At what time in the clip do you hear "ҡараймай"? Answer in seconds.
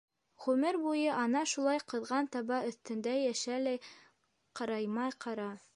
4.61-5.19